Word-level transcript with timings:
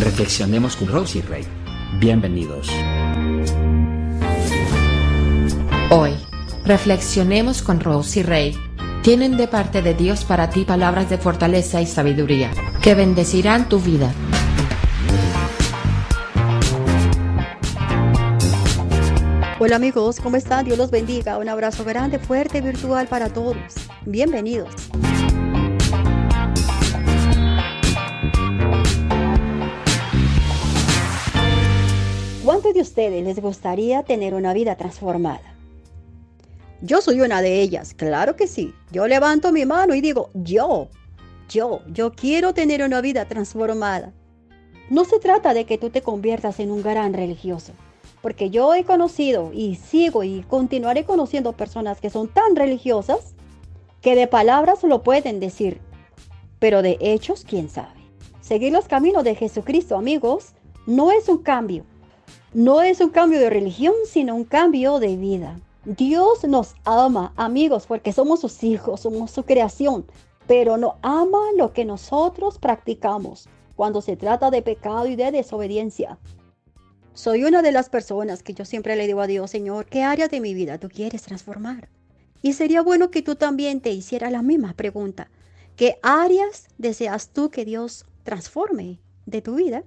Reflexionemos 0.00 0.76
con 0.76 0.86
Rosy 0.86 1.22
Rey. 1.22 1.44
Bienvenidos. 1.98 2.68
Hoy, 5.90 6.12
reflexionemos 6.64 7.62
con 7.62 7.80
Rosy 7.80 8.22
Rey. 8.22 8.56
Tienen 9.02 9.36
de 9.36 9.48
parte 9.48 9.82
de 9.82 9.94
Dios 9.94 10.24
para 10.24 10.50
ti 10.50 10.64
palabras 10.64 11.10
de 11.10 11.18
fortaleza 11.18 11.82
y 11.82 11.86
sabiduría, 11.86 12.52
que 12.80 12.94
bendecirán 12.94 13.68
tu 13.68 13.80
vida. 13.80 14.12
Hola 19.58 19.74
amigos, 19.74 20.20
¿cómo 20.20 20.36
están? 20.36 20.64
Dios 20.64 20.78
los 20.78 20.92
bendiga. 20.92 21.38
Un 21.38 21.48
abrazo 21.48 21.84
grande, 21.84 22.20
fuerte, 22.20 22.60
virtual 22.60 23.08
para 23.08 23.30
todos. 23.30 23.56
Bienvenidos. 24.06 24.70
Ustedes 32.98 33.22
les 33.22 33.40
gustaría 33.40 34.02
tener 34.02 34.34
una 34.34 34.52
vida 34.52 34.74
transformada? 34.74 35.54
Yo 36.82 37.00
soy 37.00 37.20
una 37.20 37.42
de 37.42 37.60
ellas, 37.60 37.94
claro 37.94 38.34
que 38.34 38.48
sí. 38.48 38.74
Yo 38.90 39.06
levanto 39.06 39.52
mi 39.52 39.64
mano 39.64 39.94
y 39.94 40.00
digo, 40.00 40.30
yo, 40.34 40.88
yo, 41.48 41.80
yo 41.92 42.10
quiero 42.10 42.54
tener 42.54 42.82
una 42.82 43.00
vida 43.00 43.26
transformada. 43.26 44.12
No 44.90 45.04
se 45.04 45.20
trata 45.20 45.54
de 45.54 45.64
que 45.64 45.78
tú 45.78 45.90
te 45.90 46.02
conviertas 46.02 46.58
en 46.58 46.72
un 46.72 46.82
gran 46.82 47.14
religioso. 47.14 47.72
Porque 48.20 48.50
yo 48.50 48.74
he 48.74 48.82
conocido 48.82 49.52
y 49.54 49.76
sigo 49.76 50.24
y 50.24 50.42
continuaré 50.48 51.04
conociendo 51.04 51.52
personas 51.52 52.00
que 52.00 52.10
son 52.10 52.26
tan 52.26 52.56
religiosas 52.56 53.36
que 54.00 54.16
de 54.16 54.26
palabras 54.26 54.82
lo 54.82 55.04
pueden 55.04 55.38
decir, 55.38 55.80
pero 56.58 56.82
de 56.82 56.98
hechos, 57.00 57.44
quién 57.48 57.68
sabe. 57.68 58.00
Seguir 58.40 58.72
los 58.72 58.88
caminos 58.88 59.22
de 59.22 59.36
Jesucristo, 59.36 59.96
amigos, 59.96 60.54
no 60.84 61.12
es 61.12 61.28
un 61.28 61.38
cambio. 61.38 61.84
No 62.54 62.80
es 62.80 63.00
un 63.00 63.10
cambio 63.10 63.40
de 63.40 63.50
religión, 63.50 63.92
sino 64.06 64.34
un 64.34 64.44
cambio 64.44 65.00
de 65.00 65.16
vida. 65.16 65.60
Dios 65.84 66.44
nos 66.44 66.74
ama, 66.84 67.34
amigos, 67.36 67.86
porque 67.86 68.12
somos 68.12 68.40
sus 68.40 68.64
hijos, 68.64 69.00
somos 69.00 69.30
su 69.30 69.42
creación, 69.42 70.06
pero 70.46 70.78
no 70.78 70.96
ama 71.02 71.40
lo 71.56 71.74
que 71.74 71.84
nosotros 71.84 72.58
practicamos 72.58 73.48
cuando 73.76 74.00
se 74.00 74.16
trata 74.16 74.50
de 74.50 74.62
pecado 74.62 75.06
y 75.06 75.14
de 75.14 75.30
desobediencia. 75.30 76.18
Soy 77.12 77.44
una 77.44 77.60
de 77.60 77.72
las 77.72 77.90
personas 77.90 78.42
que 78.42 78.54
yo 78.54 78.64
siempre 78.64 78.96
le 78.96 79.06
digo 79.06 79.20
a 79.20 79.26
Dios, 79.26 79.50
Señor, 79.50 79.84
¿qué 79.84 80.02
área 80.02 80.28
de 80.28 80.40
mi 80.40 80.54
vida 80.54 80.78
tú 80.78 80.88
quieres 80.88 81.22
transformar? 81.22 81.90
Y 82.40 82.54
sería 82.54 82.80
bueno 82.80 83.10
que 83.10 83.20
tú 83.22 83.34
también 83.34 83.80
te 83.82 83.90
hicieras 83.90 84.32
la 84.32 84.40
misma 84.40 84.72
pregunta. 84.72 85.30
¿Qué 85.76 85.98
áreas 86.02 86.68
deseas 86.78 87.28
tú 87.28 87.50
que 87.50 87.66
Dios 87.66 88.06
transforme 88.22 89.00
de 89.26 89.42
tu 89.42 89.56
vida? 89.56 89.84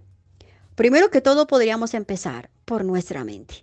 Primero 0.81 1.11
que 1.11 1.21
todo 1.21 1.45
podríamos 1.45 1.93
empezar 1.93 2.49
por 2.65 2.83
nuestra 2.83 3.23
mente. 3.23 3.61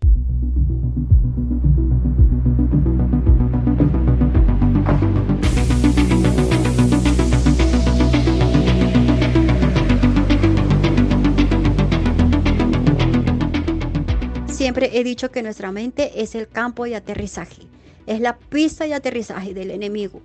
Siempre 14.46 14.96
he 14.96 15.02
dicho 15.02 15.32
que 15.32 15.42
nuestra 15.42 15.72
mente 15.72 16.22
es 16.22 16.36
el 16.36 16.46
campo 16.46 16.84
de 16.84 16.94
aterrizaje, 16.94 17.62
es 18.06 18.20
la 18.20 18.38
pista 18.38 18.84
de 18.84 18.94
aterrizaje 18.94 19.54
del 19.54 19.72
enemigo. 19.72 20.22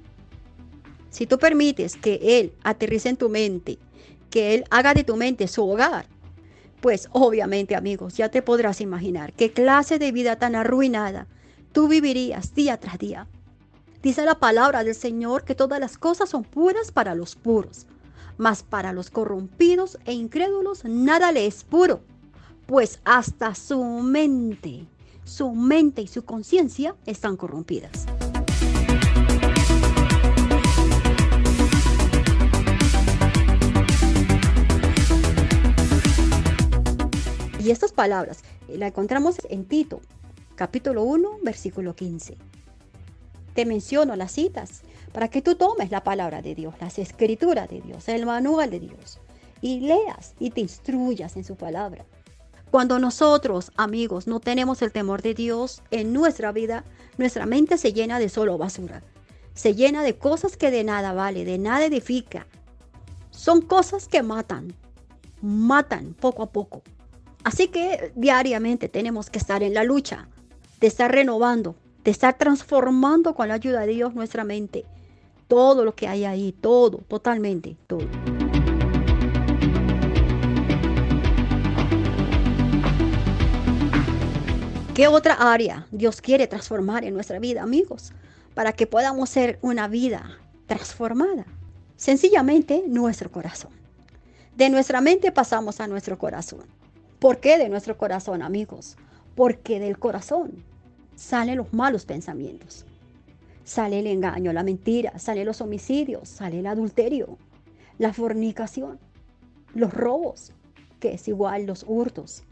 Si 1.09 1.25
tú 1.25 1.39
permites 1.39 1.95
que 1.95 2.19
Él 2.21 2.53
aterrice 2.61 3.09
en 3.09 3.17
tu 3.17 3.29
mente, 3.29 3.79
que 4.29 4.53
Él 4.53 4.65
haga 4.69 4.93
de 4.93 5.03
tu 5.03 5.15
mente 5.15 5.47
su 5.47 5.67
hogar, 5.67 6.12
pues 6.83 7.07
obviamente 7.13 7.77
amigos, 7.77 8.17
ya 8.17 8.27
te 8.27 8.41
podrás 8.41 8.81
imaginar 8.81 9.31
qué 9.31 9.53
clase 9.53 9.99
de 9.99 10.11
vida 10.11 10.35
tan 10.35 10.53
arruinada 10.53 11.27
tú 11.71 11.87
vivirías 11.87 12.53
día 12.55 12.77
tras 12.77 12.99
día. 12.99 13.25
Dice 14.01 14.25
la 14.25 14.35
palabra 14.35 14.83
del 14.83 14.93
Señor 14.93 15.45
que 15.45 15.55
todas 15.55 15.79
las 15.79 15.97
cosas 15.97 16.29
son 16.29 16.43
puras 16.43 16.91
para 16.91 17.15
los 17.15 17.37
puros, 17.37 17.87
mas 18.37 18.63
para 18.63 18.91
los 18.91 19.09
corrompidos 19.09 19.97
e 20.03 20.11
incrédulos 20.11 20.83
nada 20.83 21.31
le 21.31 21.45
es 21.45 21.63
puro 21.63 22.01
pues 22.65 22.99
hasta 23.05 23.55
su 23.55 23.81
mente, 23.81 24.85
su 25.23 25.51
mente 25.51 26.01
y 26.01 26.07
su 26.07 26.25
conciencia 26.25 26.95
están 27.05 27.37
corrompidas. 27.37 28.05
Estas 37.73 37.91
palabras 37.91 38.43
eh, 38.67 38.77
las 38.77 38.89
encontramos 38.89 39.37
en 39.49 39.65
Tito, 39.65 39.99
capítulo 40.55 41.03
1, 41.03 41.39
versículo 41.43 41.95
15. 41.95 42.37
Te 43.53 43.65
menciono 43.65 44.15
las 44.15 44.31
citas 44.31 44.81
para 45.11 45.27
que 45.27 45.41
tú 45.41 45.55
tomes 45.55 45.91
la 45.91 46.03
palabra 46.03 46.41
de 46.41 46.55
Dios, 46.55 46.75
las 46.79 46.97
escrituras 46.97 47.69
de 47.69 47.81
Dios, 47.81 48.07
el 48.07 48.25
manual 48.25 48.69
de 48.71 48.79
Dios, 48.79 49.19
y 49.61 49.81
leas 49.81 50.33
y 50.39 50.51
te 50.51 50.61
instruyas 50.61 51.35
en 51.35 51.43
su 51.43 51.55
palabra. 51.55 52.05
Cuando 52.71 52.97
nosotros, 52.97 53.71
amigos, 53.75 54.25
no 54.25 54.39
tenemos 54.39 54.81
el 54.81 54.91
temor 54.91 55.21
de 55.21 55.35
Dios 55.35 55.83
en 55.91 56.11
nuestra 56.13 56.51
vida, 56.51 56.83
nuestra 57.17 57.45
mente 57.45 57.77
se 57.77 57.93
llena 57.93 58.17
de 58.17 58.29
solo 58.29 58.57
basura. 58.57 59.03
Se 59.53 59.75
llena 59.75 60.01
de 60.01 60.17
cosas 60.17 60.57
que 60.57 60.71
de 60.71 60.83
nada 60.83 61.13
vale, 61.13 61.45
de 61.45 61.59
nada 61.59 61.85
edifica. 61.85 62.47
Son 63.29 63.61
cosas 63.61 64.07
que 64.07 64.23
matan, 64.23 64.73
matan 65.43 66.15
poco 66.15 66.41
a 66.41 66.51
poco. 66.51 66.81
Así 67.43 67.67
que 67.67 68.13
diariamente 68.15 68.87
tenemos 68.87 69.29
que 69.29 69.37
estar 69.37 69.63
en 69.63 69.73
la 69.73 69.83
lucha, 69.83 70.27
de 70.79 70.87
estar 70.87 71.11
renovando, 71.11 71.75
de 72.03 72.11
estar 72.11 72.37
transformando 72.37 73.35
con 73.35 73.49
la 73.49 73.55
ayuda 73.55 73.81
de 73.81 73.93
Dios 73.93 74.13
nuestra 74.13 74.45
mente. 74.45 74.85
Todo 75.49 75.83
lo 75.83 75.93
que 75.93 76.07
hay 76.07 76.23
ahí, 76.23 76.53
todo, 76.53 76.99
totalmente, 76.99 77.75
todo. 77.85 78.07
¿Qué 84.93 85.07
otra 85.07 85.33
área 85.33 85.87
Dios 85.91 86.21
quiere 86.21 86.47
transformar 86.47 87.03
en 87.03 87.13
nuestra 87.13 87.39
vida, 87.39 87.61
amigos? 87.61 88.13
Para 88.53 88.71
que 88.71 88.87
podamos 88.87 89.29
ser 89.29 89.59
una 89.61 89.87
vida 89.89 90.37
transformada. 90.65 91.45
Sencillamente 91.97 92.83
nuestro 92.87 93.31
corazón. 93.31 93.71
De 94.55 94.69
nuestra 94.69 95.01
mente 95.01 95.31
pasamos 95.31 95.79
a 95.81 95.87
nuestro 95.87 96.17
corazón. 96.17 96.82
¿Por 97.23 97.39
qué 97.39 97.57
de 97.57 97.69
nuestro 97.69 97.97
corazón, 97.97 98.41
amigos? 98.41 98.97
Porque 99.33 99.79
del 99.79 99.97
corazón 99.97 100.61
salen 101.15 101.55
los 101.55 101.71
malos 101.71 102.03
pensamientos. 102.03 102.85
Sale 103.63 103.99
el 103.99 104.07
engaño, 104.07 104.51
la 104.51 104.61
mentira, 104.61 105.17
salen 105.19 105.45
los 105.45 105.61
homicidios, 105.61 106.27
sale 106.27 106.59
el 106.59 106.67
adulterio, 106.67 107.37
la 107.97 108.11
fornicación, 108.11 108.99
los 109.73 109.93
robos, 109.93 110.51
que 110.99 111.13
es 111.13 111.25
igual 111.29 111.65
los 111.65 111.85
hurtos, 111.87 112.43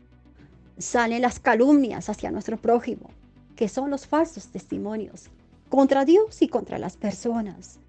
salen 0.77 1.23
las 1.23 1.41
calumnias 1.41 2.07
hacia 2.07 2.31
nuestro 2.31 2.55
prójimo, 2.55 3.09
que 3.57 3.67
son 3.67 3.89
los 3.89 4.07
falsos 4.07 4.53
testimonios 4.53 5.25
contra 5.67 6.05
Dios 6.05 6.41
y 6.41 6.47
contra 6.47 6.79
las 6.79 6.95
personas. 6.95 7.81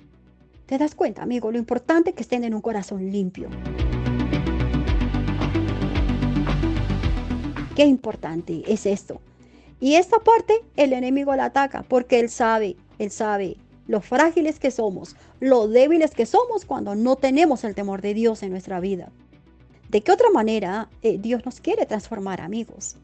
¿Te 0.66 0.78
das 0.78 0.96
cuenta, 0.96 1.22
amigo, 1.22 1.52
lo 1.52 1.58
importante 1.58 2.12
que 2.12 2.22
estén 2.22 2.42
en 2.42 2.54
un 2.54 2.60
corazón 2.60 3.08
limpio? 3.12 3.50
Qué 7.82 7.88
importante 7.88 8.62
es 8.68 8.86
esto. 8.86 9.20
Y 9.80 9.96
esta 9.96 10.20
parte 10.20 10.54
el 10.76 10.92
enemigo 10.92 11.34
la 11.34 11.46
ataca 11.46 11.82
porque 11.82 12.20
él 12.20 12.30
sabe, 12.30 12.76
él 13.00 13.10
sabe 13.10 13.56
lo 13.88 14.00
frágiles 14.00 14.60
que 14.60 14.70
somos, 14.70 15.16
lo 15.40 15.66
débiles 15.66 16.12
que 16.12 16.24
somos 16.24 16.64
cuando 16.64 16.94
no 16.94 17.16
tenemos 17.16 17.64
el 17.64 17.74
temor 17.74 18.00
de 18.00 18.14
Dios 18.14 18.44
en 18.44 18.50
nuestra 18.50 18.78
vida. 18.78 19.10
¿De 19.88 20.00
qué 20.00 20.12
otra 20.12 20.30
manera 20.30 20.90
eh, 21.02 21.18
Dios 21.18 21.44
nos 21.44 21.60
quiere 21.60 21.84
transformar, 21.84 22.40
amigos? 22.40 22.98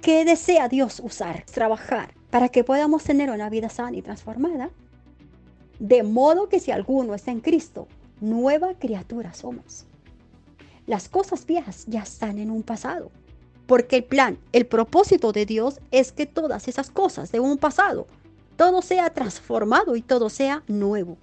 ¿Qué 0.00 0.24
desea 0.24 0.68
Dios 0.68 1.00
usar, 1.02 1.44
trabajar, 1.52 2.14
para 2.30 2.48
que 2.48 2.62
podamos 2.62 3.02
tener 3.02 3.28
una 3.28 3.50
vida 3.50 3.70
sana 3.70 3.96
y 3.96 4.02
transformada? 4.02 4.70
De 5.80 6.04
modo 6.04 6.48
que 6.48 6.60
si 6.60 6.70
alguno 6.70 7.12
está 7.16 7.32
en 7.32 7.40
Cristo, 7.40 7.88
nueva 8.20 8.74
criatura 8.74 9.34
somos. 9.34 9.84
Las 10.86 11.08
cosas 11.08 11.44
viejas 11.44 11.86
ya 11.88 12.02
están 12.02 12.38
en 12.38 12.52
un 12.52 12.62
pasado, 12.62 13.10
porque 13.66 13.96
el 13.96 14.04
plan, 14.04 14.38
el 14.52 14.66
propósito 14.66 15.32
de 15.32 15.46
Dios 15.46 15.80
es 15.90 16.12
que 16.12 16.26
todas 16.26 16.68
esas 16.68 16.90
cosas 16.90 17.32
de 17.32 17.40
un 17.40 17.58
pasado, 17.58 18.06
todo 18.56 18.82
sea 18.82 19.10
transformado 19.10 19.96
y 19.96 20.02
todo 20.02 20.30
sea 20.30 20.62
nuevo. 20.66 21.18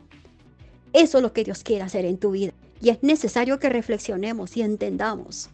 Eso 0.94 1.18
es 1.18 1.24
lo 1.24 1.34
que 1.34 1.44
Dios 1.44 1.63
quiere 1.63 1.84
hacer 1.84 2.06
en 2.06 2.18
tu 2.18 2.31
vida. 2.31 2.54
Y 2.80 2.90
es 2.90 3.01
necesario 3.01 3.60
que 3.60 3.69
reflexionemos 3.69 4.56
y 4.57 4.62
entendamos 4.62 5.50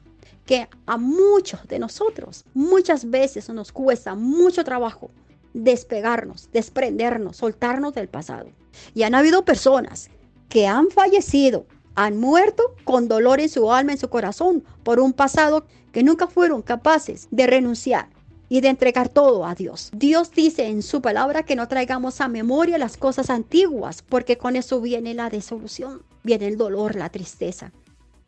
que 0.46 0.68
a 0.88 0.98
muchos 0.98 1.68
de 1.68 1.78
nosotros 1.78 2.44
muchas 2.56 3.10
veces 3.10 3.50
nos 3.50 3.72
cuesta 3.72 4.16
mucho 4.16 4.64
trabajo 4.64 5.12
despegarnos, 5.54 6.50
desprendernos, 6.52 7.38
soltarnos 7.38 7.94
del 7.94 8.08
pasado. 8.08 8.50
Y 8.94 9.04
han 9.04 9.16
habido 9.16 9.46
personas 9.46 10.10
que 10.50 10.68
han 10.68 10.90
fallecido 10.90 11.66
Han 11.96 12.18
muerto 12.18 12.76
con 12.86 13.08
dolor 13.08 13.40
en 13.40 13.50
su 13.50 13.72
alma, 13.72 13.92
en 13.92 13.98
su 13.98 14.10
corazón, 14.10 14.64
por 14.84 15.00
un 15.00 15.12
pasado 15.12 15.66
que 15.92 16.04
nunca 16.04 16.28
fueron 16.28 16.62
capaces 16.62 17.28
de 17.32 17.48
renunciar 17.48 18.10
y 18.50 18.62
de 18.62 18.70
entregar 18.70 19.10
todo 19.10 19.46
a 19.46 19.56
Dios. 19.56 19.92
Dios 19.94 20.32
dice 20.32 20.68
en 20.68 20.82
su 20.82 21.02
palabra 21.02 21.44
que 21.44 21.56
no 21.56 21.68
traigamos 21.68 22.20
a 22.20 22.28
memoria 22.28 22.78
las 22.78 22.98
cosas 22.98 23.30
antiguas, 23.30 24.02
porque 24.02 24.38
con 24.38 24.56
eso 24.56 24.82
viene 24.82 25.14
la 25.14 25.30
desolución, 25.30 26.04
viene 26.24 26.48
el 26.48 26.58
dolor, 26.58 26.96
la 26.96 27.10
tristeza. 27.10 27.72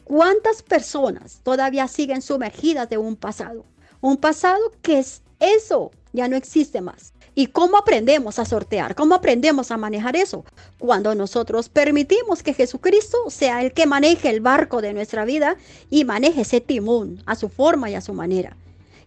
¿Cuántas 0.04 0.62
personas 0.62 1.42
todavía 1.44 1.88
siguen 1.88 2.22
sumergidas 2.22 2.90
de 2.90 2.98
un 2.98 3.16
pasado? 3.16 3.66
Un 4.00 4.18
pasado 4.18 4.60
que 4.82 5.00
es 5.00 5.24
eso, 5.40 5.92
ya 6.14 6.28
no 6.28 6.36
existe 6.36 6.82
más. 6.82 7.14
¿Y 7.42 7.48
cómo 7.48 7.76
aprendemos 7.76 8.38
a 8.38 8.46
sortear? 8.46 8.94
¿Cómo 8.94 9.16
aprendemos 9.16 9.72
a 9.72 9.78
manejar 9.78 10.16
eso? 10.16 10.46
Cuando 10.78 11.16
nosotros 11.16 11.70
permitimos 11.70 12.44
que 12.44 12.54
Jesucristo 12.54 13.18
sea 13.32 13.64
el 13.64 13.74
que 13.74 13.88
maneje 13.88 14.30
el 14.30 14.42
barco 14.42 14.80
de 14.80 14.94
nuestra 14.94 15.26
vida 15.26 15.56
y 15.90 16.06
maneje 16.06 16.42
ese 16.42 16.62
timón 16.62 17.24
a 17.26 17.36
su 17.36 17.50
forma 17.50 17.90
y 17.90 17.96
a 17.96 18.02
su 18.02 18.14
manera. 18.14 18.56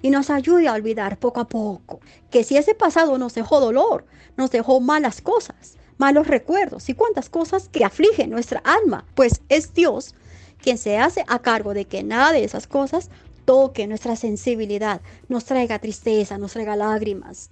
Y 0.02 0.10
nos 0.10 0.30
ayude 0.30 0.66
a 0.66 0.72
olvidar 0.72 1.16
poco 1.20 1.38
a 1.38 1.48
poco 1.48 2.00
que 2.32 2.42
si 2.42 2.56
ese 2.56 2.74
pasado 2.74 3.18
nos 3.18 3.34
dejó 3.34 3.60
dolor, 3.60 4.04
nos 4.36 4.50
dejó 4.50 4.80
malas 4.80 5.20
cosas, 5.20 5.76
malos 5.96 6.26
recuerdos 6.26 6.88
y 6.88 6.94
cuantas 6.94 7.28
cosas 7.28 7.68
que 7.68 7.84
afligen 7.84 8.30
nuestra 8.30 8.60
alma, 8.64 9.04
pues 9.14 9.42
es 9.48 9.74
Dios 9.74 10.12
quien 10.60 10.76
se 10.76 10.98
hace 10.98 11.24
a 11.28 11.38
cargo 11.38 11.72
de 11.72 11.84
que 11.84 12.02
nada 12.02 12.32
de 12.32 12.42
esas 12.42 12.66
cosas 12.66 13.10
toque 13.44 13.86
nuestra 13.86 14.16
sensibilidad, 14.16 15.02
nos 15.28 15.44
traiga 15.44 15.78
tristeza, 15.78 16.36
nos 16.36 16.54
traiga 16.54 16.74
lágrimas. 16.74 17.50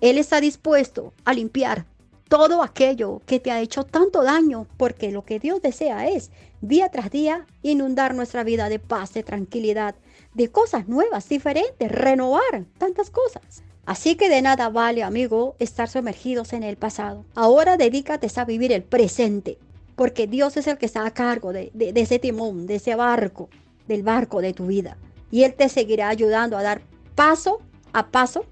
Él 0.00 0.18
está 0.18 0.40
dispuesto 0.40 1.14
a 1.24 1.32
limpiar 1.32 1.86
todo 2.28 2.62
aquello 2.62 3.22
que 3.24 3.40
te 3.40 3.50
ha 3.50 3.60
hecho 3.60 3.84
tanto 3.84 4.22
daño, 4.22 4.66
porque 4.76 5.10
lo 5.10 5.24
que 5.24 5.38
Dios 5.38 5.62
desea 5.62 6.08
es, 6.08 6.30
día 6.60 6.90
tras 6.90 7.10
día, 7.10 7.46
inundar 7.62 8.14
nuestra 8.14 8.44
vida 8.44 8.68
de 8.68 8.78
paz, 8.78 9.14
de 9.14 9.22
tranquilidad, 9.22 9.94
de 10.34 10.50
cosas 10.50 10.88
nuevas, 10.88 11.28
diferentes, 11.28 11.90
renovar 11.90 12.64
tantas 12.78 13.10
cosas. 13.10 13.62
Así 13.86 14.16
que 14.16 14.28
de 14.28 14.42
nada 14.42 14.68
vale, 14.68 15.02
amigo, 15.02 15.54
estar 15.60 15.88
sumergidos 15.88 16.52
en 16.52 16.64
el 16.64 16.76
pasado. 16.76 17.24
Ahora 17.34 17.76
dedícate 17.76 18.28
a 18.36 18.44
vivir 18.44 18.72
el 18.72 18.82
presente, 18.82 19.58
porque 19.94 20.26
Dios 20.26 20.56
es 20.56 20.66
el 20.66 20.76
que 20.76 20.86
está 20.86 21.06
a 21.06 21.14
cargo 21.14 21.52
de, 21.52 21.70
de 21.72 22.00
ese 22.00 22.18
timón, 22.18 22.66
de 22.66 22.74
ese 22.74 22.96
barco, 22.96 23.48
del 23.86 24.02
barco 24.02 24.42
de 24.42 24.52
tu 24.52 24.66
vida. 24.66 24.98
Y 25.30 25.44
Él 25.44 25.54
te 25.54 25.68
seguirá 25.68 26.08
ayudando 26.08 26.58
a 26.58 26.62
dar 26.62 26.82
paso 27.14 27.60
a 27.92 28.08
paso 28.08 28.44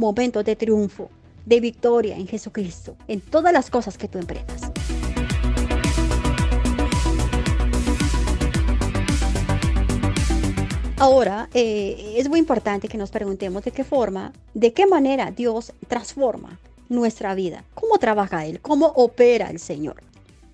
momentos 0.00 0.44
de 0.46 0.56
triunfo, 0.56 1.10
de 1.44 1.60
victoria 1.60 2.16
en 2.16 2.26
Jesucristo, 2.26 2.96
en 3.06 3.20
todas 3.20 3.52
las 3.52 3.70
cosas 3.70 3.98
que 3.98 4.08
tú 4.08 4.18
emprendas. 4.18 4.72
Ahora, 10.96 11.48
eh, 11.54 12.14
es 12.16 12.28
muy 12.28 12.38
importante 12.38 12.88
que 12.88 12.98
nos 12.98 13.10
preguntemos 13.10 13.62
de 13.62 13.72
qué 13.72 13.84
forma, 13.84 14.32
de 14.54 14.72
qué 14.72 14.86
manera 14.86 15.30
Dios 15.30 15.72
transforma 15.86 16.58
nuestra 16.88 17.34
vida, 17.34 17.64
cómo 17.74 17.98
trabaja 17.98 18.46
Él, 18.46 18.60
cómo 18.60 18.86
opera 18.96 19.50
el 19.50 19.58
Señor. 19.58 20.02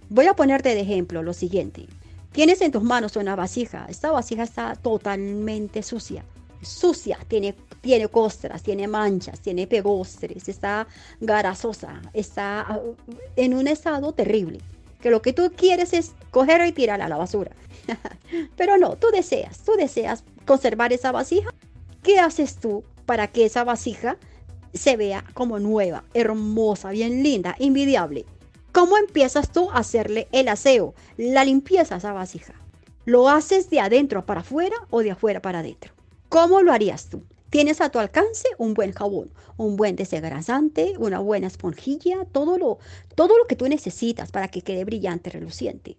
Voy 0.09 0.27
a 0.27 0.35
ponerte 0.35 0.75
de 0.75 0.81
ejemplo 0.81 1.23
lo 1.23 1.33
siguiente. 1.33 1.87
Tienes 2.33 2.61
en 2.61 2.73
tus 2.73 2.83
manos 2.83 3.17
una 3.17 3.35
vasija. 3.35 3.87
Esta 3.89 4.11
vasija 4.11 4.43
está 4.43 4.75
totalmente 4.75 5.83
sucia. 5.83 6.25
Sucia, 6.63 7.19
tiene, 7.29 7.55
tiene 7.81 8.09
costras, 8.09 8.63
tiene 8.63 8.89
manchas, 8.89 9.41
tiene 9.41 9.67
pegostres, 9.67 10.49
está 10.49 10.87
garazosa, 11.21 12.03
está 12.13 12.81
uh, 12.83 12.95
en 13.37 13.55
un 13.55 13.69
estado 13.69 14.13
terrible. 14.13 14.61
Que 15.01 15.11
lo 15.11 15.23
que 15.23 15.33
tú 15.33 15.53
quieres 15.57 15.93
es 15.93 16.15
cogerla 16.31 16.67
y 16.67 16.73
tirarla 16.73 17.07
a 17.07 17.09
la 17.09 17.17
basura. 17.17 17.53
Pero 18.57 18.79
no, 18.79 18.97
tú 18.97 19.09
deseas, 19.13 19.59
tú 19.59 19.73
deseas 19.77 20.25
conservar 20.45 20.93
esa 20.93 21.13
vasija. 21.13 21.51
¿Qué 22.03 22.19
haces 22.19 22.57
tú 22.57 22.85
para 23.05 23.29
que 23.29 23.45
esa 23.45 23.65
vasija 23.65 24.17
se 24.75 24.97
vea 24.97 25.25
como 25.35 25.59
nueva, 25.59 26.05
hermosa, 26.15 26.91
bien 26.91 27.23
linda, 27.23 27.55
invidiable? 27.59 28.25
¿Cómo 28.73 28.99
empiezas 28.99 29.51
tú 29.53 29.71
a 29.71 29.79
hacerle 29.79 30.29
el 30.33 30.49
aseo, 30.49 30.95
la 31.17 31.45
limpieza 31.45 31.95
a 31.95 31.99
esa 31.99 32.13
vasija? 32.13 32.55
¿Lo 33.07 33.29
haces 33.29 33.71
de 33.71 33.81
adentro 33.81 34.27
para 34.27 34.41
afuera 34.41 34.77
o 34.91 35.01
de 35.01 35.13
afuera 35.13 35.41
para 35.41 35.61
adentro? 35.61 35.96
¿Cómo 36.29 36.63
lo 36.63 36.73
harías 36.73 37.09
tú? 37.09 37.23
Tienes 37.51 37.81
a 37.81 37.91
tu 37.91 37.99
alcance 37.99 38.49
un 38.59 38.75
buen 38.75 38.93
jabón, 38.93 39.31
un 39.57 39.77
buen 39.77 39.95
desengrasante, 39.95 40.95
una 40.99 41.21
buena 41.21 41.47
esponjilla, 41.47 42.25
todo 42.33 42.59
lo, 42.59 42.79
todo 43.15 43.39
lo 43.39 43.47
que 43.47 43.57
tú 43.57 43.69
necesitas 43.69 44.33
para 44.33 44.49
que 44.49 44.63
quede 44.63 44.85
brillante, 44.85 45.31
reluciente. 45.31 45.97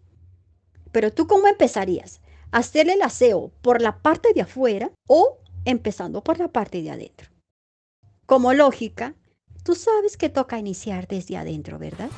Pero 0.92 1.14
tú 1.14 1.26
cómo 1.28 1.48
empezarías? 1.48 2.22
¿Hacerle 2.52 2.94
el 2.94 3.02
aseo 3.02 3.52
por 3.62 3.82
la 3.82 4.02
parte 4.02 4.34
de 4.34 4.42
afuera 4.42 4.92
o 5.08 5.38
empezando 5.66 6.24
por 6.24 6.38
la 6.40 6.50
parte 6.50 6.82
de 6.82 6.92
adentro? 6.92 7.30
Como 8.26 8.54
lógica, 8.54 9.16
tú 9.64 9.76
sabes 9.76 10.18
que 10.18 10.30
toca 10.30 10.60
iniciar 10.60 11.08
desde 11.08 11.38
adentro, 11.38 11.80
¿verdad? 11.80 12.10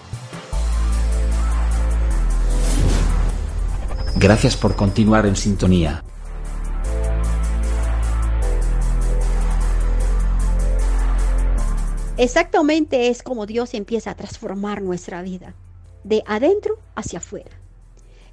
Gracias 4.15 4.57
por 4.57 4.75
continuar 4.75 5.25
en 5.27 5.35
sintonía. 5.35 6.03
Exactamente 12.19 13.07
es 13.07 13.24
como 13.24 13.45
Dios 13.45 13.74
empieza 13.74 14.12
a 14.12 14.16
transformar 14.16 14.81
nuestra 14.81 15.21
vida, 15.21 15.56
de 16.04 16.21
adentro 16.27 16.77
hacia 16.94 17.19
afuera. 17.19 17.51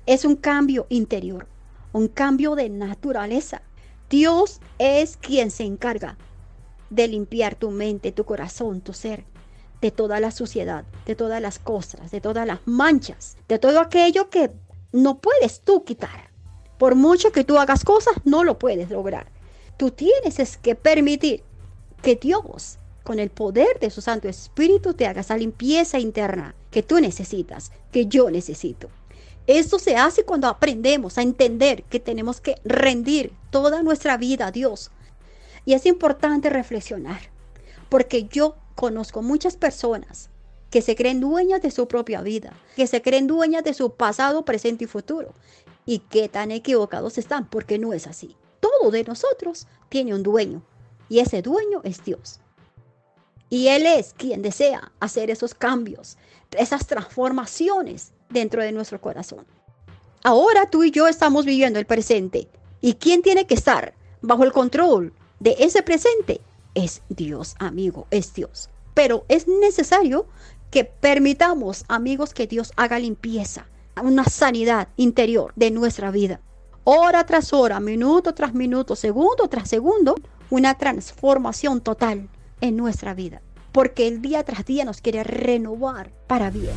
Es 0.07 0.25
un 0.25 0.35
cambio 0.35 0.87
interior, 0.89 1.47
un 1.93 2.09
cambio 2.09 2.57
de 2.57 2.69
naturaleza. 2.69 3.63
Dios 4.11 4.61
es 4.81 5.17
quien 5.17 5.53
se 5.53 5.63
encarga 5.63 6.19
de 6.91 7.07
limpiar 7.07 7.55
tu 7.55 7.71
mente, 7.71 8.11
tu 8.11 8.25
corazón, 8.25 8.81
tu 8.81 8.93
ser, 8.93 9.23
de 9.81 9.93
toda 9.93 10.19
la 10.19 10.33
suciedad, 10.33 10.85
de 11.07 11.15
todas 11.15 11.41
las 11.41 11.61
cosas, 11.61 12.11
de 12.11 12.21
todas 12.21 12.45
las 12.45 12.59
manchas, 12.65 13.37
de 13.47 13.61
todo 13.61 13.79
aquello 13.79 14.31
que 14.31 14.51
no 14.91 15.21
puedes 15.21 15.61
tú 15.61 15.85
quitar. 15.85 16.33
Por 16.77 16.97
mucho 16.97 17.31
que 17.31 17.45
tú 17.45 17.57
hagas 17.57 17.85
cosas, 17.85 18.15
no 18.25 18.43
lo 18.43 18.59
puedes 18.59 18.91
lograr. 18.91 19.29
Tú 19.77 19.93
tienes 19.93 20.57
que 20.57 20.75
permitir 20.75 21.45
que 22.03 22.17
Dios, 22.17 22.81
con 23.07 23.21
el 23.21 23.31
poder 23.31 23.79
de 23.79 23.91
su 23.91 24.03
Santo 24.03 24.29
Espíritu, 24.29 24.93
te 24.93 25.07
haga 25.07 25.21
esa 25.21 25.37
limpieza 25.37 26.01
interna 26.01 26.57
que 26.73 26.83
tú 26.83 26.99
necesitas, 27.01 27.71
que 27.93 28.07
yo 28.07 28.31
necesito. 28.31 28.91
Esto 29.47 29.79
se 29.79 29.97
hace 29.97 30.25
cuando 30.25 30.49
aprendemos 30.49 31.17
a 31.17 31.23
entender 31.23 31.85
que 31.85 32.01
tenemos 32.01 32.41
que 32.41 32.57
rendir 32.65 33.33
toda 33.51 33.85
nuestra 33.85 34.17
vida 34.17 34.49
a 34.49 34.51
Dios. 34.51 34.91
Y 35.65 35.75
es 35.75 35.87
importante 35.87 36.51
reflexionar, 36.51 37.21
porque 37.89 38.25
yo 38.25 38.57
conozco 38.75 39.23
muchas 39.23 39.57
personas 39.57 40.29
que 40.71 40.83
se 40.83 40.97
creen 40.97 41.21
dueñas 41.21 41.63
de 41.63 41.71
su 41.71 41.87
propia 41.87 42.23
vida, 42.23 42.55
que 42.75 42.89
se 42.89 43.03
creen 43.03 43.29
dueñas 43.29 43.63
de 43.63 43.73
su 43.73 43.95
pasado, 43.95 44.45
presente 44.45 44.85
y 44.85 44.89
futuro. 44.89 45.33
Y 45.87 46.01
qué 46.01 46.29
tan 46.29 46.51
equivocados 46.51 47.19
están, 47.19 47.49
porque 47.49 47.79
no 47.79 47.93
es 47.93 48.09
así. 48.09 48.35
Todo 48.59 48.91
de 48.91 49.05
nosotros 49.05 49.69
tiene 49.89 50.13
un 50.13 50.25
dueño, 50.25 50.63
y 51.09 51.21
ese 51.21 51.41
dueño 51.41 51.83
es 51.85 52.05
Dios. 52.05 52.41
Y 53.49 53.69
Él 53.69 53.87
es 53.87 54.13
quien 54.13 54.43
desea 54.43 54.93
hacer 54.99 55.31
esos 55.31 55.55
cambios, 55.55 56.17
esas 56.53 56.87
transformaciones 56.87 58.13
dentro 58.29 58.63
de 58.63 58.73
nuestro 58.73 59.01
corazón. 59.01 59.47
Ahora 60.25 60.69
tú 60.69 60.83
y 60.83 60.91
yo 60.91 61.07
estamos 61.07 61.45
viviendo 61.45 61.79
el 61.79 61.87
presente. 61.87 62.49
¿Y 62.81 62.95
quién 62.95 63.23
tiene 63.23 63.47
que 63.47 63.55
estar 63.55 63.95
bajo 64.21 64.43
el 64.45 64.53
control 64.53 65.13
de 65.39 65.57
ese 65.61 65.83
presente? 65.83 66.41
Es 66.75 67.03
Dios, 67.09 67.55
amigo, 67.59 68.07
es 68.11 68.35
Dios. 68.35 68.69
Pero 68.95 69.25
es 69.29 69.47
necesario 69.47 70.27
que 70.71 70.85
permitamos, 70.85 71.85
amigos, 71.89 72.35
que 72.35 72.47
Dios 72.47 72.73
haga 72.77 72.99
limpieza, 72.99 73.67
una 74.03 74.25
sanidad 74.25 74.89
interior 74.97 75.53
de 75.55 75.71
nuestra 75.71 76.11
vida. 76.11 76.41
Hora 76.83 77.25
tras 77.25 77.53
hora, 77.53 77.79
minuto 77.81 78.35
tras 78.35 78.53
minuto, 78.53 78.97
segundo 78.97 79.49
tras 79.49 79.69
segundo, 79.69 80.17
una 80.51 80.77
transformación 80.77 81.81
total 81.81 82.29
en 82.61 82.77
nuestra 82.77 83.15
vida. 83.15 83.43
Porque 83.73 84.09
el 84.09 84.23
día 84.23 84.43
tras 84.43 84.65
día 84.65 84.85
nos 84.85 85.01
quiere 85.01 85.23
renovar 85.25 86.11
para 86.27 86.51
bien. 86.51 86.75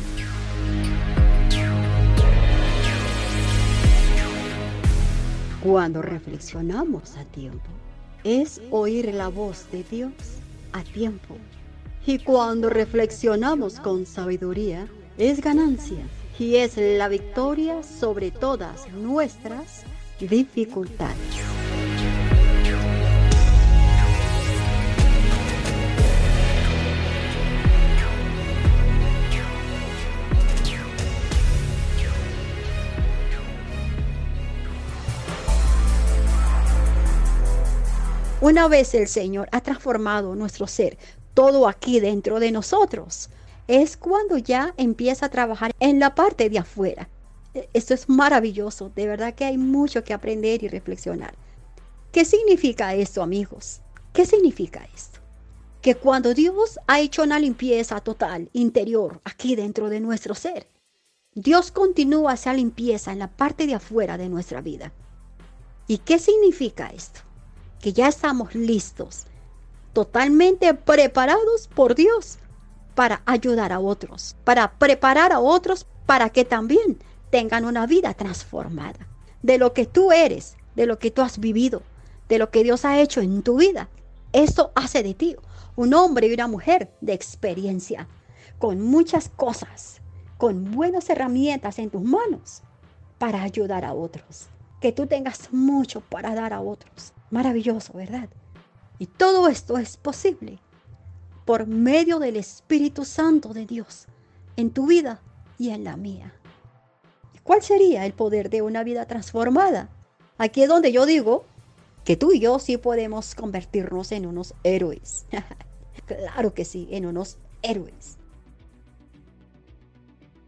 Cuando 5.62 6.00
reflexionamos 6.00 7.16
a 7.16 7.24
tiempo, 7.24 7.68
es 8.24 8.60
oír 8.70 9.12
la 9.14 9.28
voz 9.28 9.70
de 9.70 9.84
Dios 9.84 10.12
a 10.72 10.82
tiempo 10.82 11.36
y 12.06 12.18
cuando 12.18 12.70
reflexionamos 12.70 13.78
con 13.78 14.06
sabiduría, 14.06 14.88
es 15.18 15.40
ganancia 15.40 16.02
y 16.38 16.56
es 16.56 16.76
la 16.76 17.08
victoria 17.08 17.82
sobre 17.82 18.30
todas 18.30 18.90
nuestras 18.92 19.82
dificultades. 20.18 21.59
Una 38.42 38.68
vez 38.68 38.94
el 38.94 39.06
Señor 39.06 39.50
ha 39.52 39.60
transformado 39.60 40.34
nuestro 40.34 40.66
ser, 40.66 40.96
todo 41.34 41.68
aquí 41.68 42.00
dentro 42.00 42.40
de 42.40 42.50
nosotros, 42.50 43.28
es 43.68 43.98
cuando 43.98 44.38
ya 44.38 44.72
empieza 44.78 45.26
a 45.26 45.30
trabajar 45.30 45.72
en 45.78 46.00
la 46.00 46.14
parte 46.14 46.48
de 46.48 46.58
afuera. 46.58 47.10
E, 47.52 47.68
esto 47.74 47.92
es 47.92 48.08
maravilloso, 48.08 48.90
de 48.96 49.06
verdad 49.06 49.34
que 49.34 49.44
hay 49.44 49.58
mucho 49.58 50.04
que 50.04 50.14
aprender 50.14 50.64
y 50.64 50.68
reflexionar. 50.68 51.34
¿Qué 52.12 52.24
significa 52.24 52.94
esto, 52.94 53.22
amigos? 53.22 53.82
¿Qué 54.14 54.24
significa 54.24 54.88
esto? 54.94 55.20
Que 55.82 55.96
cuando 55.96 56.32
Dios 56.32 56.80
ha 56.86 56.98
hecho 56.98 57.24
una 57.24 57.38
limpieza 57.38 58.00
total, 58.00 58.48
interior, 58.54 59.20
aquí 59.24 59.54
dentro 59.54 59.90
de 59.90 60.00
nuestro 60.00 60.34
ser, 60.34 60.66
Dios 61.34 61.70
continúa 61.70 62.32
esa 62.32 62.54
limpieza 62.54 63.12
en 63.12 63.18
la 63.18 63.28
parte 63.28 63.66
de 63.66 63.74
afuera 63.74 64.16
de 64.16 64.30
nuestra 64.30 64.62
vida. 64.62 64.94
¿Y 65.86 65.98
qué 65.98 66.18
significa 66.18 66.88
esto? 66.88 67.20
Que 67.80 67.92
ya 67.92 68.08
estamos 68.08 68.54
listos, 68.54 69.26
totalmente 69.92 70.74
preparados 70.74 71.68
por 71.68 71.94
Dios 71.94 72.38
para 72.94 73.22
ayudar 73.26 73.72
a 73.72 73.80
otros, 73.80 74.36
para 74.44 74.72
preparar 74.72 75.32
a 75.32 75.40
otros 75.40 75.86
para 76.06 76.30
que 76.30 76.44
también 76.44 76.98
tengan 77.30 77.64
una 77.64 77.86
vida 77.86 78.14
transformada. 78.14 79.06
De 79.42 79.58
lo 79.58 79.72
que 79.72 79.86
tú 79.86 80.12
eres, 80.12 80.56
de 80.76 80.86
lo 80.86 80.98
que 80.98 81.10
tú 81.10 81.22
has 81.22 81.38
vivido, 81.38 81.82
de 82.28 82.38
lo 82.38 82.50
que 82.50 82.62
Dios 82.62 82.84
ha 82.84 83.00
hecho 83.00 83.20
en 83.20 83.42
tu 83.42 83.56
vida. 83.56 83.88
Eso 84.32 84.72
hace 84.74 85.02
de 85.02 85.14
ti 85.14 85.36
un 85.76 85.94
hombre 85.94 86.26
y 86.26 86.34
una 86.34 86.46
mujer 86.46 86.92
de 87.00 87.14
experiencia, 87.14 88.06
con 88.58 88.80
muchas 88.80 89.30
cosas, 89.30 90.00
con 90.36 90.70
buenas 90.72 91.08
herramientas 91.08 91.78
en 91.78 91.90
tus 91.90 92.02
manos 92.02 92.62
para 93.18 93.42
ayudar 93.42 93.84
a 93.84 93.94
otros. 93.94 94.48
Que 94.80 94.92
tú 94.92 95.06
tengas 95.06 95.52
mucho 95.52 96.00
para 96.00 96.34
dar 96.34 96.52
a 96.52 96.60
otros. 96.60 97.12
Maravilloso, 97.30 97.92
¿verdad? 97.92 98.28
Y 98.98 99.06
todo 99.06 99.48
esto 99.48 99.78
es 99.78 99.96
posible 99.96 100.58
por 101.44 101.66
medio 101.66 102.18
del 102.18 102.36
Espíritu 102.36 103.04
Santo 103.04 103.52
de 103.52 103.66
Dios 103.66 104.06
en 104.56 104.70
tu 104.70 104.86
vida 104.86 105.20
y 105.58 105.70
en 105.70 105.84
la 105.84 105.96
mía. 105.96 106.32
¿Cuál 107.42 107.62
sería 107.62 108.06
el 108.06 108.12
poder 108.12 108.50
de 108.50 108.62
una 108.62 108.84
vida 108.84 109.06
transformada? 109.06 109.88
Aquí 110.38 110.62
es 110.62 110.68
donde 110.68 110.92
yo 110.92 111.06
digo 111.06 111.44
que 112.04 112.16
tú 112.16 112.32
y 112.32 112.40
yo 112.40 112.58
sí 112.58 112.76
podemos 112.76 113.34
convertirnos 113.34 114.12
en 114.12 114.26
unos 114.26 114.54
héroes. 114.62 115.26
claro 116.06 116.54
que 116.54 116.64
sí, 116.64 116.88
en 116.90 117.06
unos 117.06 117.38
héroes. 117.62 118.18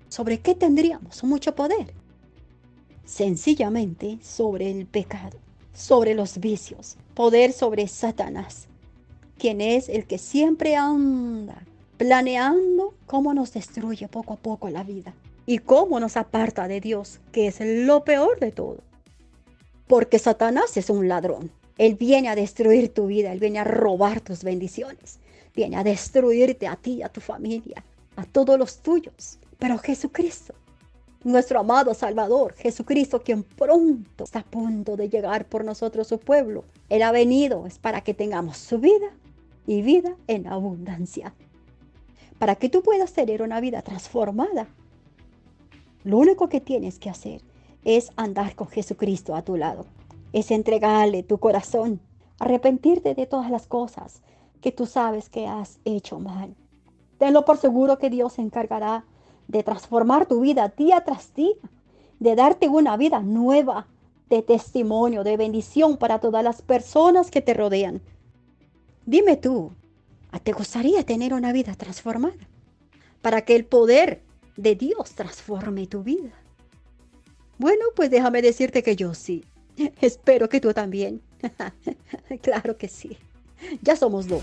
¿Sobre 0.08 0.40
qué 0.40 0.54
tendríamos 0.54 1.24
mucho 1.24 1.54
poder? 1.54 1.94
Sencillamente 3.12 4.16
sobre 4.22 4.70
el 4.70 4.86
pecado, 4.86 5.36
sobre 5.74 6.14
los 6.14 6.38
vicios, 6.38 6.96
poder 7.12 7.52
sobre 7.52 7.86
Satanás, 7.86 8.68
quien 9.36 9.60
es 9.60 9.90
el 9.90 10.06
que 10.06 10.16
siempre 10.16 10.76
anda 10.76 11.62
planeando 11.98 12.94
cómo 13.04 13.34
nos 13.34 13.52
destruye 13.52 14.08
poco 14.08 14.32
a 14.32 14.36
poco 14.38 14.70
la 14.70 14.82
vida 14.82 15.12
y 15.44 15.58
cómo 15.58 16.00
nos 16.00 16.16
aparta 16.16 16.66
de 16.68 16.80
Dios, 16.80 17.20
que 17.32 17.48
es 17.48 17.60
lo 17.60 18.02
peor 18.02 18.40
de 18.40 18.50
todo. 18.50 18.78
Porque 19.88 20.18
Satanás 20.18 20.78
es 20.78 20.88
un 20.88 21.06
ladrón. 21.06 21.50
Él 21.76 21.96
viene 21.96 22.30
a 22.30 22.34
destruir 22.34 22.94
tu 22.94 23.08
vida, 23.08 23.30
él 23.30 23.40
viene 23.40 23.58
a 23.58 23.64
robar 23.64 24.22
tus 24.22 24.42
bendiciones, 24.42 25.18
viene 25.54 25.76
a 25.76 25.84
destruirte 25.84 26.66
a 26.66 26.76
ti, 26.76 27.02
a 27.02 27.10
tu 27.10 27.20
familia, 27.20 27.84
a 28.16 28.24
todos 28.24 28.58
los 28.58 28.78
tuyos. 28.78 29.38
Pero 29.58 29.76
Jesucristo, 29.76 30.54
nuestro 31.24 31.60
amado 31.60 31.94
Salvador, 31.94 32.54
Jesucristo, 32.54 33.22
quien 33.22 33.42
pronto 33.44 34.24
está 34.24 34.40
a 34.40 34.44
punto 34.44 34.96
de 34.96 35.08
llegar 35.08 35.46
por 35.46 35.64
nosotros, 35.64 36.08
su 36.08 36.18
pueblo, 36.18 36.64
Él 36.88 37.02
ha 37.02 37.12
venido 37.12 37.66
es 37.66 37.78
para 37.78 38.02
que 38.02 38.14
tengamos 38.14 38.58
su 38.58 38.78
vida 38.78 39.08
y 39.66 39.82
vida 39.82 40.16
en 40.26 40.46
abundancia. 40.46 41.34
Para 42.38 42.56
que 42.56 42.68
tú 42.68 42.82
puedas 42.82 43.12
tener 43.12 43.42
una 43.42 43.60
vida 43.60 43.82
transformada, 43.82 44.68
lo 46.04 46.18
único 46.18 46.48
que 46.48 46.60
tienes 46.60 46.98
que 46.98 47.10
hacer 47.10 47.42
es 47.84 48.10
andar 48.16 48.56
con 48.56 48.68
Jesucristo 48.68 49.36
a 49.36 49.42
tu 49.42 49.56
lado, 49.56 49.86
es 50.32 50.50
entregarle 50.50 51.22
tu 51.22 51.38
corazón, 51.38 52.00
arrepentirte 52.38 53.14
de 53.14 53.26
todas 53.26 53.50
las 53.50 53.66
cosas 53.66 54.22
que 54.60 54.72
tú 54.72 54.86
sabes 54.86 55.28
que 55.28 55.46
has 55.46 55.78
hecho 55.84 56.18
mal. 56.18 56.54
Tenlo 57.18 57.44
por 57.44 57.58
seguro 57.58 57.98
que 57.98 58.10
Dios 58.10 58.32
se 58.34 58.42
encargará 58.42 59.04
de 59.48 59.62
transformar 59.62 60.26
tu 60.26 60.40
vida 60.40 60.72
día 60.76 61.02
tras 61.04 61.34
día, 61.34 61.54
de 62.20 62.34
darte 62.34 62.68
una 62.68 62.96
vida 62.96 63.20
nueva, 63.20 63.86
de 64.28 64.42
testimonio, 64.42 65.24
de 65.24 65.36
bendición 65.36 65.96
para 65.96 66.18
todas 66.18 66.42
las 66.42 66.62
personas 66.62 67.30
que 67.30 67.42
te 67.42 67.54
rodean. 67.54 68.00
Dime 69.04 69.36
tú, 69.36 69.72
¿te 70.42 70.52
gustaría 70.52 71.04
tener 71.04 71.34
una 71.34 71.52
vida 71.52 71.74
transformada? 71.74 72.48
Para 73.20 73.42
que 73.42 73.54
el 73.56 73.64
poder 73.64 74.22
de 74.56 74.74
Dios 74.74 75.12
transforme 75.14 75.86
tu 75.86 76.02
vida. 76.02 76.32
Bueno, 77.58 77.84
pues 77.94 78.10
déjame 78.10 78.42
decirte 78.42 78.82
que 78.82 78.96
yo 78.96 79.14
sí. 79.14 79.44
Espero 80.00 80.48
que 80.48 80.60
tú 80.60 80.72
también. 80.72 81.20
claro 82.42 82.76
que 82.76 82.88
sí. 82.88 83.16
Ya 83.82 83.96
somos 83.96 84.26
dos. 84.26 84.42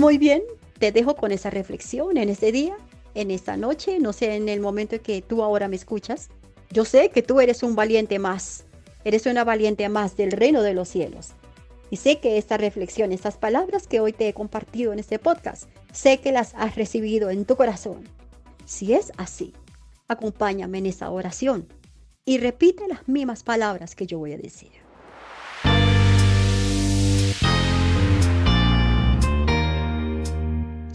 Muy 0.00 0.16
bien, 0.16 0.42
te 0.78 0.92
dejo 0.92 1.14
con 1.14 1.30
esa 1.30 1.50
reflexión 1.50 2.16
en 2.16 2.30
este 2.30 2.52
día, 2.52 2.74
en 3.12 3.30
esta 3.30 3.58
noche, 3.58 3.98
no 3.98 4.14
sé, 4.14 4.34
en 4.34 4.48
el 4.48 4.58
momento 4.58 4.94
en 4.94 5.02
que 5.02 5.20
tú 5.20 5.42
ahora 5.42 5.68
me 5.68 5.76
escuchas. 5.76 6.30
Yo 6.70 6.86
sé 6.86 7.10
que 7.10 7.20
tú 7.20 7.38
eres 7.38 7.62
un 7.62 7.76
valiente 7.76 8.18
más, 8.18 8.64
eres 9.04 9.26
una 9.26 9.44
valiente 9.44 9.86
más 9.90 10.16
del 10.16 10.32
reino 10.32 10.62
de 10.62 10.72
los 10.72 10.88
cielos. 10.88 11.32
Y 11.90 11.96
sé 11.96 12.18
que 12.18 12.38
esta 12.38 12.56
reflexión, 12.56 13.12
estas 13.12 13.36
palabras 13.36 13.86
que 13.86 14.00
hoy 14.00 14.14
te 14.14 14.26
he 14.26 14.32
compartido 14.32 14.94
en 14.94 15.00
este 15.00 15.18
podcast, 15.18 15.64
sé 15.92 16.16
que 16.16 16.32
las 16.32 16.54
has 16.54 16.76
recibido 16.76 17.28
en 17.28 17.44
tu 17.44 17.56
corazón. 17.56 18.08
Si 18.64 18.94
es 18.94 19.12
así, 19.18 19.52
acompáñame 20.08 20.78
en 20.78 20.86
esa 20.86 21.10
oración 21.10 21.68
y 22.24 22.38
repite 22.38 22.88
las 22.88 23.06
mismas 23.06 23.42
palabras 23.42 23.94
que 23.94 24.06
yo 24.06 24.18
voy 24.18 24.32
a 24.32 24.38
decir. 24.38 24.79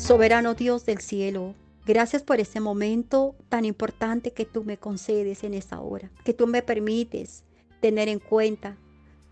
Soberano 0.05 0.53
Dios 0.53 0.85
del 0.85 0.99
cielo, 0.99 1.55
gracias 1.83 2.21
por 2.21 2.39
este 2.39 2.59
momento 2.59 3.33
tan 3.49 3.65
importante 3.65 4.33
que 4.33 4.45
tú 4.45 4.63
me 4.63 4.77
concedes 4.77 5.43
en 5.43 5.55
esta 5.55 5.79
hora, 5.79 6.11
que 6.23 6.31
tú 6.31 6.45
me 6.45 6.61
permites 6.61 7.43
tener 7.81 8.07
en 8.07 8.19
cuenta, 8.19 8.77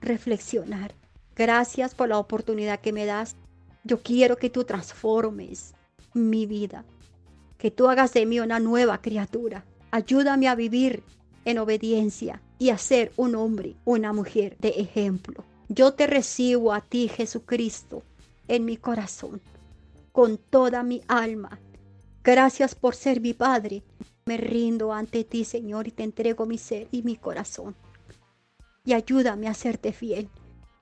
reflexionar. 0.01 0.95
Gracias 1.35 1.93
por 1.93 2.09
la 2.09 2.17
oportunidad 2.17 2.79
que 2.79 2.91
me 2.91 3.05
das. 3.05 3.35
Yo 3.83 4.01
quiero 4.01 4.37
que 4.37 4.49
tú 4.49 4.63
transformes 4.63 5.75
mi 6.15 6.47
vida, 6.47 6.85
que 7.59 7.69
tú 7.69 7.87
hagas 7.87 8.11
de 8.13 8.25
mí 8.25 8.39
una 8.39 8.59
nueva 8.59 8.99
criatura. 8.99 9.65
Ayúdame 9.91 10.47
a 10.47 10.55
vivir 10.55 11.03
en 11.45 11.59
obediencia 11.59 12.41
y 12.57 12.71
a 12.71 12.79
ser 12.79 13.11
un 13.15 13.35
hombre, 13.35 13.75
una 13.85 14.11
mujer 14.11 14.57
de 14.57 14.69
ejemplo. 14.69 15.45
Yo 15.69 15.93
te 15.93 16.07
recibo 16.07 16.73
a 16.73 16.81
ti, 16.81 17.09
Jesucristo, 17.09 18.01
en 18.47 18.65
mi 18.65 18.75
corazón 18.77 19.39
con 20.13 20.37
toda 20.37 20.83
mi 20.83 21.01
alma. 21.09 21.59
Gracias 22.23 22.75
por 22.75 22.95
ser 22.95 23.19
mi 23.19 23.33
Padre. 23.33 23.83
Me 24.25 24.37
rindo 24.37 24.93
ante 24.93 25.25
ti, 25.25 25.43
Señor, 25.43 25.87
y 25.87 25.91
te 25.91 26.03
entrego 26.03 26.45
mi 26.45 26.57
ser 26.57 26.87
y 26.91 27.01
mi 27.01 27.17
corazón. 27.17 27.75
Y 28.85 28.93
ayúdame 28.93 29.49
a 29.49 29.53
serte 29.53 29.91
fiel 29.91 30.29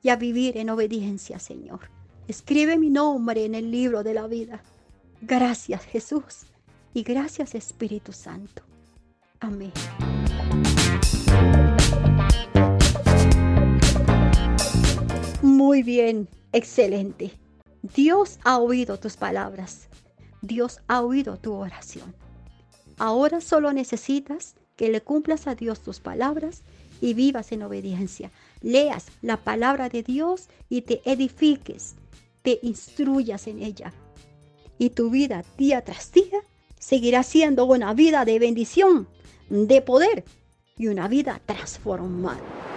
y 0.04 0.10
a 0.10 0.18
vivir 0.18 0.58
en 0.58 0.70
obediencia, 0.70 1.40
Señor. 1.40 1.90
Escribe 2.28 2.78
mi 2.78 2.90
nombre 2.90 3.46
en 3.46 3.56
el 3.56 3.72
libro 3.72 4.04
de 4.04 4.14
la 4.14 4.28
vida. 4.28 4.62
Gracias, 5.22 5.86
Jesús. 5.86 6.46
Y 6.94 7.04
gracias, 7.04 7.56
Espíritu 7.56 8.12
Santo. 8.12 8.64
Amén. 9.40 9.72
Muy 15.42 15.84
bien, 15.84 16.28
excelente. 16.52 17.32
Dios 17.84 18.40
ha 18.44 18.60
oído 18.60 19.00
tus 19.00 19.18
palabras. 19.18 19.88
Dios 20.42 20.82
ha 20.88 21.02
oído 21.02 21.38
tu 21.38 21.54
oración. 21.54 22.14
Ahora 22.98 23.42
solo 23.42 23.74
necesitas 23.74 24.56
que 24.76 24.90
le 24.90 25.02
cumplas 25.02 25.48
a 25.48 25.56
Dios 25.56 25.82
tus 25.82 26.00
palabras 26.00 26.62
y 27.02 27.16
vivas 27.16 27.52
en 27.52 27.64
obediencia. 27.64 28.32
Leas 28.62 29.08
la 29.22 29.38
palabra 29.38 29.90
de 29.90 30.04
Dios 30.04 30.48
y 30.70 30.82
te 30.82 31.02
edifiques, 31.06 31.96
te 32.44 32.60
instruyas 32.62 33.48
en 33.48 33.64
ella. 33.64 33.92
Y 34.78 34.92
tu 34.92 35.10
vida 35.10 35.44
día 35.58 35.84
tras 35.84 36.12
día 36.12 36.40
seguirá 36.80 37.24
siendo 37.24 37.66
una 37.66 37.94
vida 37.94 38.26
de 38.26 38.38
bendición, 38.38 39.08
de 39.50 39.82
poder 39.82 40.24
y 40.78 40.88
una 40.88 41.08
vida 41.08 41.42
transformada. 41.46 42.71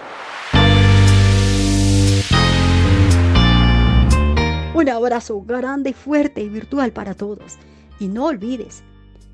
Un 4.84 4.90
abrazo 4.90 5.40
grande, 5.40 5.94
fuerte 5.94 6.42
y 6.42 6.50
virtual 6.50 6.92
para 6.92 7.14
todos. 7.14 7.56
Y 7.98 8.08
no 8.08 8.26
olvides 8.26 8.82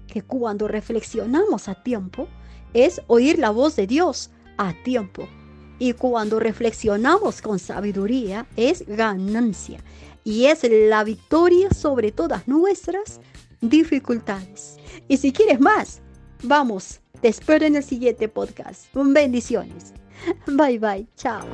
que 0.06 0.22
cuando 0.22 0.68
reflexionamos 0.68 1.68
a 1.68 1.74
tiempo, 1.74 2.28
es 2.72 3.02
oír 3.08 3.36
la 3.40 3.50
voz 3.50 3.74
de 3.74 3.88
Dios 3.88 4.30
a 4.58 4.72
tiempo. 4.84 5.28
Y 5.80 5.94
cuando 5.94 6.38
reflexionamos 6.38 7.42
con 7.42 7.58
sabiduría 7.58 8.46
es 8.54 8.86
ganancia 8.86 9.80
y 10.22 10.44
es 10.44 10.60
la 10.70 11.02
victoria 11.02 11.70
sobre 11.70 12.12
todas 12.12 12.46
nuestras 12.46 13.20
dificultades. 13.60 14.76
Y 15.08 15.16
si 15.16 15.32
quieres 15.32 15.58
más, 15.58 16.00
vamos, 16.44 17.00
te 17.20 17.26
espero 17.26 17.66
en 17.66 17.74
el 17.74 17.82
siguiente 17.82 18.28
podcast. 18.28 18.84
Bendiciones. 18.94 19.94
Bye 20.46 20.78
bye, 20.78 21.08
chao. 21.16 21.44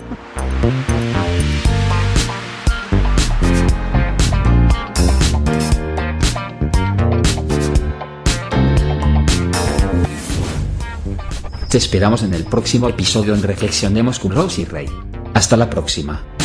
Te 11.76 11.80
esperamos 11.80 12.22
en 12.22 12.32
el 12.32 12.44
próximo 12.44 12.88
episodio 12.88 13.34
en 13.34 13.42
Reflexionemos 13.42 14.18
con 14.18 14.32
Rose 14.32 14.62
y 14.62 14.64
Rey. 14.64 14.88
Hasta 15.34 15.58
la 15.58 15.68
próxima. 15.68 16.35